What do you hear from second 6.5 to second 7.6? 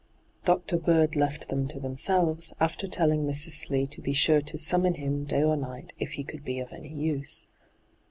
of any use.'